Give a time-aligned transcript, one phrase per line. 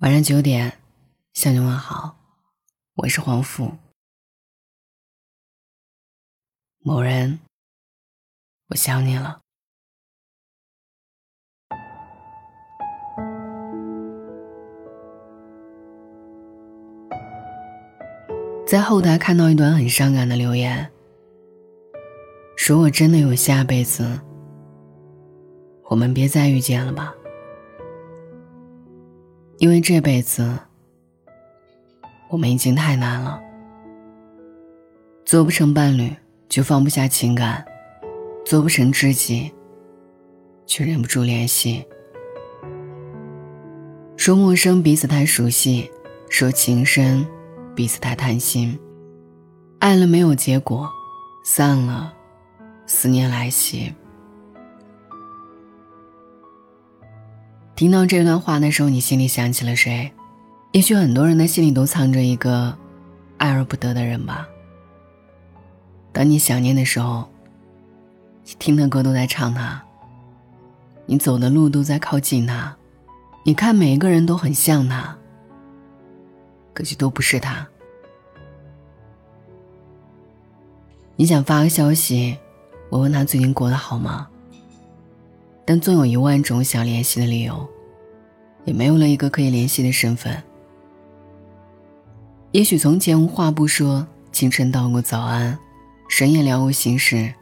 [0.00, 0.78] 晚上九点，
[1.32, 2.18] 向你问好，
[2.96, 3.78] 我是黄甫。
[6.80, 7.40] 某人，
[8.68, 9.40] 我想你了。
[18.66, 20.92] 在后台看到一段很伤感的留言，
[22.54, 24.20] 说我真的有下辈子，
[25.84, 27.14] 我们别再遇见了吧。
[29.58, 30.58] 因为这辈子，
[32.28, 33.40] 我们已经太难了，
[35.24, 36.12] 做不成伴侣
[36.46, 37.64] 就放不下情感，
[38.44, 39.50] 做不成知己
[40.66, 41.82] 却忍不住联系。
[44.18, 45.90] 说陌生彼此太熟悉，
[46.28, 47.26] 说情深
[47.74, 48.78] 彼此太贪心，
[49.78, 50.86] 爱了没有结果，
[51.44, 52.12] 散了，
[52.84, 53.90] 思念来袭。
[57.76, 60.10] 听到这段话的时候，你心里想起了谁？
[60.72, 62.74] 也许很多人的心里都藏着一个
[63.36, 64.48] 爱而不得的人吧。
[66.10, 67.28] 当你想念的时候，
[68.58, 69.84] 听的歌都在唱他，
[71.04, 72.74] 你走的路都在靠近他，
[73.44, 75.14] 你看每一个人都很像他，
[76.72, 77.68] 可惜都不是他。
[81.14, 82.38] 你想发个消息，
[82.88, 84.26] 我问他最近过得好吗？
[85.66, 87.68] 但总有一万种想联系的理由，
[88.64, 90.40] 也没有了一个可以联系的身份。
[92.52, 95.58] 也许从前无话不说，清晨道过早安，
[96.08, 97.34] 深夜聊过心事。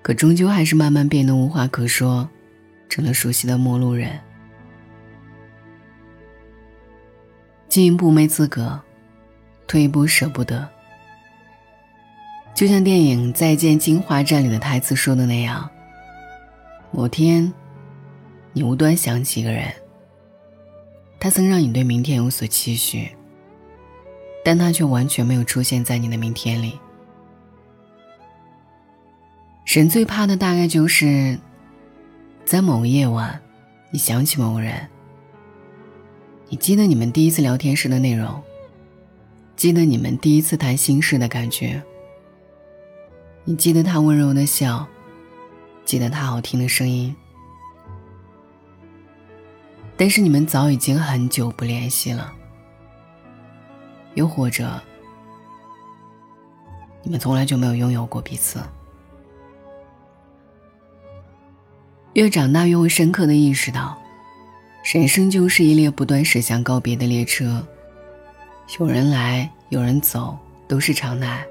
[0.00, 2.26] 可终究还是慢慢变得无话可说，
[2.88, 4.18] 成了熟悉的陌路人。
[7.68, 8.80] 进一步没资格，
[9.66, 10.66] 退一步舍不得。
[12.54, 15.68] 就像电影《再见金华站》里的台词说的那样。
[16.96, 17.52] 某天，
[18.54, 19.70] 你无端想起一个人，
[21.20, 23.10] 他曾让你对明天有所期许，
[24.42, 26.80] 但他却完全没有出现在你的明天里。
[29.66, 31.38] 人最怕的大概就是，
[32.46, 33.38] 在某个夜晚，
[33.90, 34.88] 你想起某人，
[36.48, 38.42] 你记得你们第一次聊天时的内容，
[39.54, 41.82] 记得你们第一次谈心事的感觉，
[43.44, 44.88] 你记得他温柔的笑。
[45.86, 47.14] 记得他好听的声音，
[49.96, 52.32] 但是你们早已经很久不联系了，
[54.14, 54.82] 又或者
[57.04, 58.60] 你们从来就没有拥有过彼此。
[62.14, 63.96] 越长大，越会深刻的意识到，
[64.92, 67.64] 人生就是一列不断驶向告别的列车，
[68.80, 70.36] 有人来，有人走，
[70.66, 71.46] 都是常态。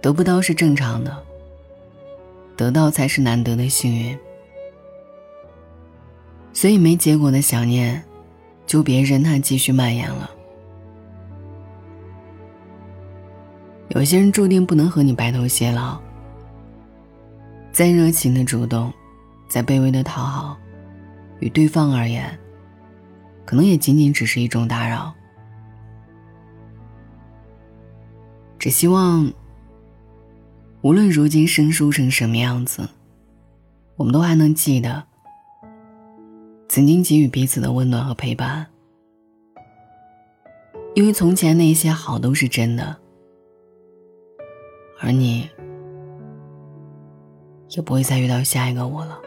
[0.00, 1.25] 得不到是正常的。
[2.56, 4.18] 得到才是难得的幸运，
[6.54, 8.02] 所以没结果的想念，
[8.66, 10.30] 就别任它继续蔓延了。
[13.88, 16.00] 有些人注定不能和你白头偕老，
[17.72, 18.90] 再热情的主动，
[19.48, 20.56] 再卑微的讨好，
[21.40, 22.38] 与对方而言，
[23.44, 25.12] 可能也仅仅只是一种打扰。
[28.58, 29.30] 只希望。
[30.86, 32.88] 无论如今生疏成什么样子，
[33.96, 35.02] 我们都还能记得
[36.68, 38.64] 曾经给予彼此的温暖和陪伴。
[40.94, 42.96] 因为从前那些好都是真的，
[45.00, 45.50] 而你
[47.70, 49.20] 也不会再遇到下一个我了。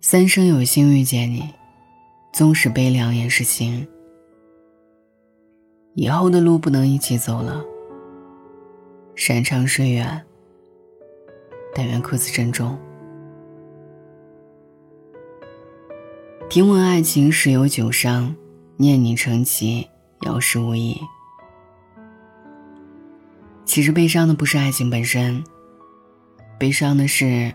[0.00, 1.48] 三生有幸遇见你，
[2.32, 3.86] 纵使悲凉也是情。
[6.00, 7.60] 以后的路不能一起走了，
[9.16, 10.24] 山长水远，
[11.74, 12.78] 但愿各自珍重。
[16.48, 18.32] 听闻爱情十有九伤，
[18.76, 19.88] 念你成疾，
[20.20, 20.96] 有时无益。
[23.64, 25.42] 其实悲伤的不是爱情本身，
[26.60, 27.52] 悲伤的是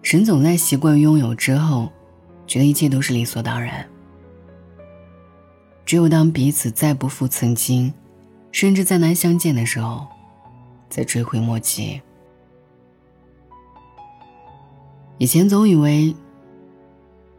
[0.00, 1.92] 人总在习惯拥有之后，
[2.46, 3.86] 觉得一切都是理所当然。
[5.84, 7.92] 只有当彼此再不复曾经，
[8.50, 10.06] 甚至再难相见的时候，
[10.88, 12.00] 再追悔莫及。
[15.18, 16.14] 以前总以为，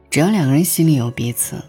[0.09, 1.61] 只要两个人心里有彼此，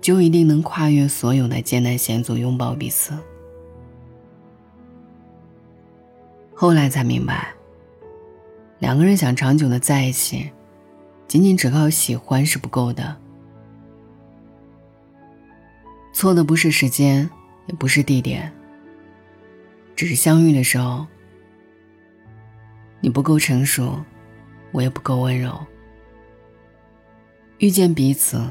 [0.00, 3.12] 就一定能跨越所有的艰难险阻，拥抱彼此。
[6.54, 7.54] 后来才明白，
[8.78, 10.50] 两个人想长久的在一起，
[11.28, 13.16] 仅仅只靠喜欢是不够的。
[16.16, 17.28] 错的不是时间，
[17.66, 18.50] 也不是地点，
[19.94, 21.06] 只是相遇的时候，
[23.02, 24.02] 你不够成熟，
[24.72, 25.54] 我也不够温柔，
[27.58, 28.50] 遇见彼此，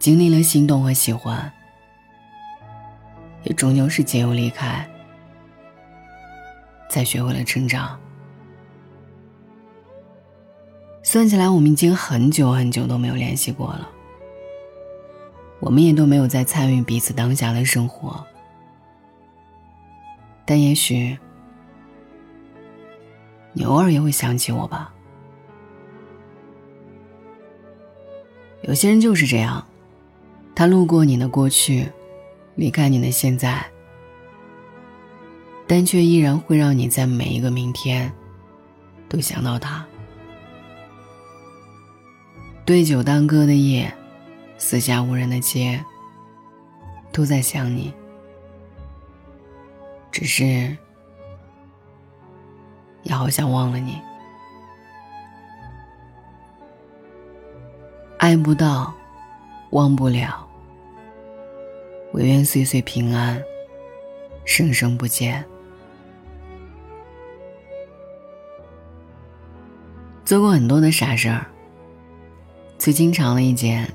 [0.00, 1.52] 经历了心动和喜欢，
[3.44, 4.84] 也终究是结由离开，
[6.90, 7.96] 才学会了成长。
[11.04, 13.88] 算起来，我们已经很久很久都没有联系过了，
[15.60, 18.24] 我们也都没有再参与彼此当下的生活。
[20.44, 21.18] 但也许，
[23.52, 24.92] 你偶尔也会想起我吧。
[28.62, 29.66] 有些人就是这样，
[30.54, 31.90] 他路过你的过去，
[32.54, 33.64] 离开你的现在，
[35.66, 38.12] 但却依然会让你在每一个明天，
[39.08, 39.84] 都想到他。
[42.64, 43.92] 对酒当歌的夜，
[44.58, 45.84] 四下无人的街，
[47.12, 47.92] 都在想你。
[50.10, 50.76] 只是，
[53.02, 54.00] 也好想忘了你。
[58.18, 58.92] 爱不到，
[59.70, 60.48] 忘不了，
[62.12, 63.40] 唯愿岁岁平安，
[64.44, 65.44] 生生不见。
[70.24, 71.46] 做过很多的傻事儿，
[72.78, 73.88] 最经常的一件，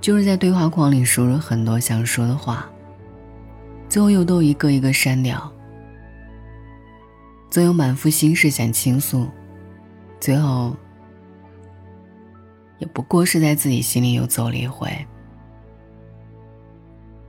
[0.00, 2.70] 就是在对话框里输入很多想说的话，
[3.88, 5.50] 最后又都一个一个删掉。
[7.50, 9.28] 总有满腹心事想倾诉，
[10.18, 10.74] 最后。
[12.78, 14.90] 也不过是在自己心里又走了一回，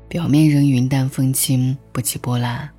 [0.07, 2.69] 表面仍云淡风轻，不起波澜。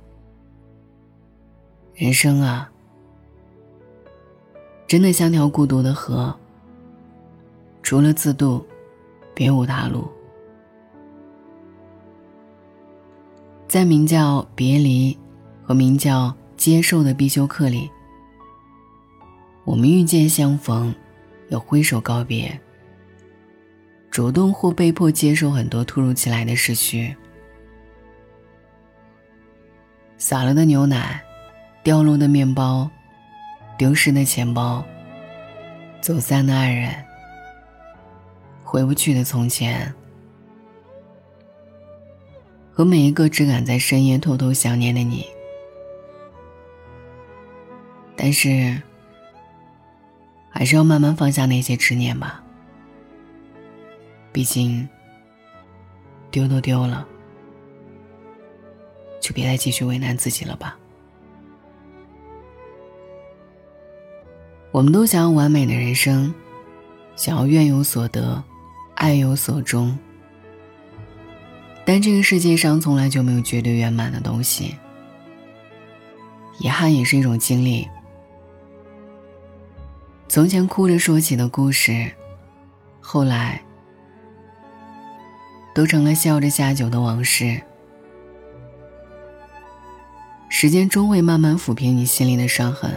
[1.93, 2.71] 人生啊，
[4.87, 6.35] 真的像条孤独的河，
[7.83, 8.65] 除了自渡，
[9.33, 10.07] 别无他路。
[13.67, 15.17] 在名叫别离
[15.63, 17.89] 和名叫接受的必修课里，
[19.63, 20.93] 我们遇见相逢。
[21.49, 22.59] 要挥手告别，
[24.09, 27.15] 主动或被迫接受很多突如其来的失去，
[30.17, 31.21] 洒了的牛奶，
[31.83, 32.89] 掉落的面包，
[33.77, 34.83] 丢失的钱包，
[36.01, 36.91] 走散的爱人，
[38.73, 39.93] 回不去的从前，
[42.71, 45.27] 和每一个只敢在深夜偷偷想念的你，
[48.15, 48.81] 但是。
[50.55, 52.43] 还是要慢慢放下那些执念吧。
[54.31, 54.87] 毕竟，
[56.29, 57.07] 丢都丢了，
[59.19, 60.77] 就别再继续为难自己了吧。
[64.71, 66.31] 我们都想要完美的人生，
[67.15, 68.41] 想要愿有所得，
[69.03, 69.99] 爱有所终。
[71.83, 74.77] 但这个世界上从来就没有绝对圆满的东西，
[76.61, 77.85] 遗憾也是一种经历。
[80.29, 82.09] 从前哭着说起的故事，
[83.01, 83.61] 后来
[85.75, 87.61] 都成了笑着下酒的往事。
[90.47, 92.89] 时间终会慢慢抚平你心里的伤痕，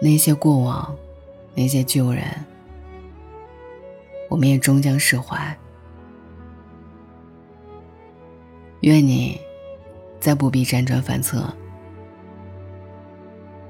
[0.00, 0.94] 那些过往，
[1.56, 2.24] 那些旧人，
[4.36, 5.58] 我们也终将释怀。
[8.80, 9.40] 愿你
[10.20, 11.50] 再不必辗转反侧，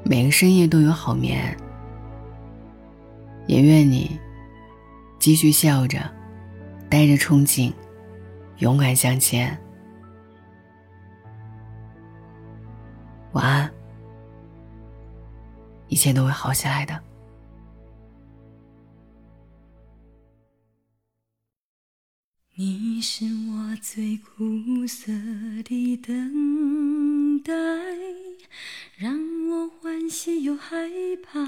[0.03, 1.57] 每个深夜都有好眠。
[3.47, 4.19] 也愿你
[5.21, 6.01] 继续笑着，
[6.91, 7.73] 带着憧憬，
[8.57, 9.57] 勇敢向前。
[13.35, 13.71] 晚安，
[15.87, 17.06] 一切都会好起来的。
[22.59, 25.13] 你是我最苦涩
[25.63, 27.53] 的等待。
[28.97, 29.15] 让
[29.51, 30.89] 我欢喜又害
[31.23, 31.39] 怕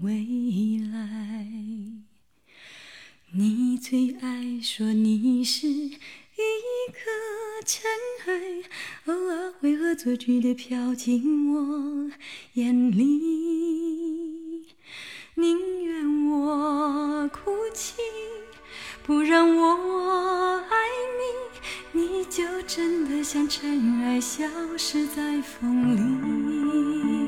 [0.00, 1.46] 未来。
[3.32, 5.90] 你最爱说你是一
[6.90, 7.10] 颗
[7.66, 7.90] 尘
[8.24, 8.62] 埃，
[9.12, 12.10] 偶尔会恶作剧的飘进我
[12.54, 14.64] 眼里。
[15.34, 17.96] 宁愿我哭泣，
[19.02, 19.95] 不让我
[23.28, 24.44] 像尘埃，消
[24.78, 27.25] 失在风里。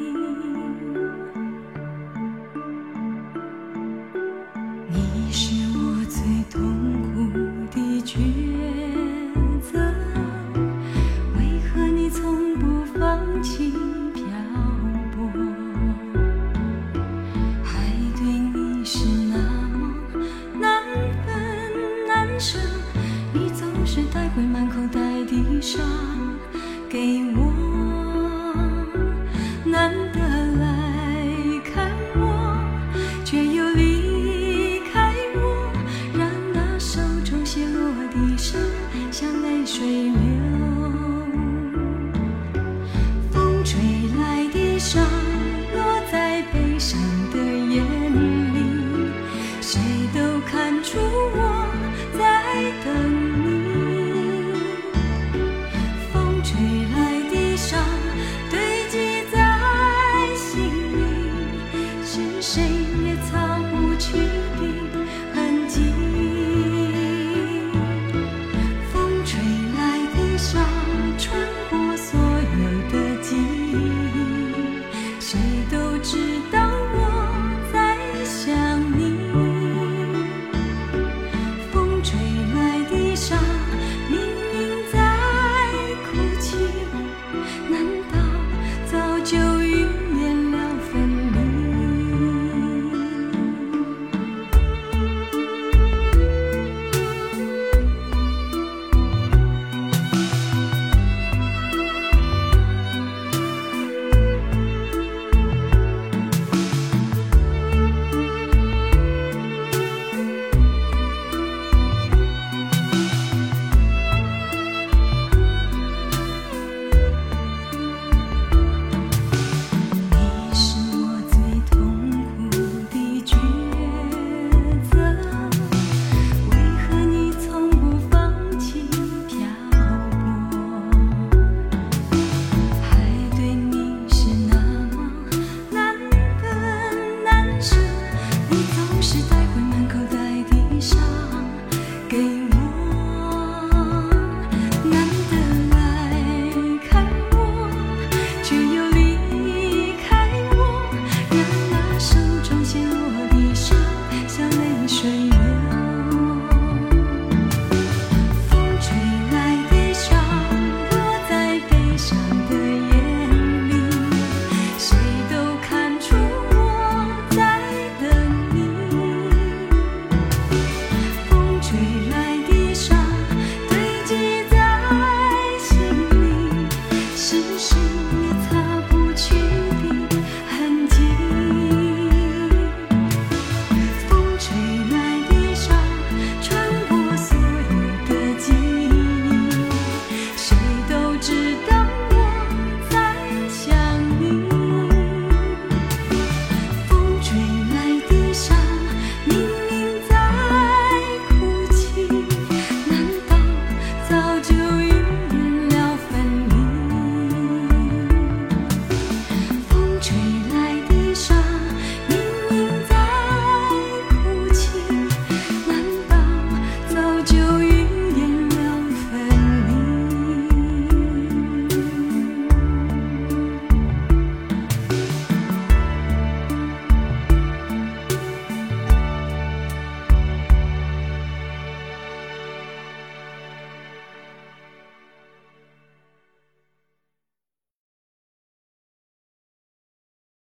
[39.78, 40.07] tree.